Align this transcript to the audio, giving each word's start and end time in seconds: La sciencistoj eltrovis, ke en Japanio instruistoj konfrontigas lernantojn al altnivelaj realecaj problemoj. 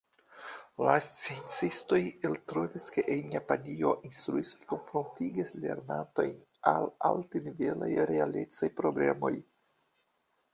La 0.85 0.93
sciencistoj 1.07 1.99
eltrovis, 2.29 2.87
ke 2.95 3.03
en 3.15 3.35
Japanio 3.37 3.91
instruistoj 4.09 4.65
konfrontigas 4.71 5.53
lernantojn 5.67 6.33
al 6.73 6.89
altnivelaj 7.11 7.91
realecaj 8.15 8.71
problemoj. 8.83 9.33